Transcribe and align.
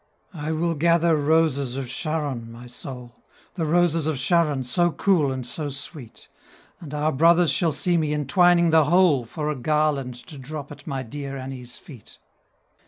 "I 0.33 0.51
will 0.51 0.73
gather 0.73 1.15
Roses 1.15 1.77
of 1.77 1.87
Sharon, 1.87 2.51
my 2.51 2.65
Soul, 2.65 3.17
The 3.53 3.67
Roses 3.67 4.07
of 4.07 4.17
Sharon 4.17 4.63
so 4.63 4.89
cool 4.89 5.31
and 5.31 5.45
so 5.45 5.69
sweet; 5.69 6.27
And 6.79 6.91
our 6.91 7.11
brothers 7.11 7.51
shall 7.51 7.71
see 7.71 7.97
me 7.97 8.11
entwining 8.11 8.71
the 8.71 8.85
whole 8.85 9.25
For 9.25 9.51
a 9.51 9.55
garland 9.55 10.15
to 10.25 10.39
drop 10.39 10.71
at 10.71 10.87
my 10.87 11.03
dear 11.03 11.37
Annie's 11.37 11.77
feet." 11.77 12.17